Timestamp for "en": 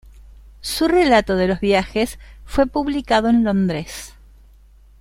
3.29-3.43